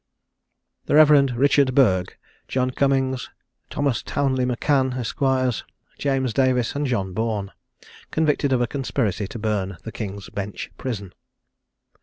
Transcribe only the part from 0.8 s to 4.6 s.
THE REV. RICHARD BURGH, JOHN CUMMINGS, THOMAS TOWNLEY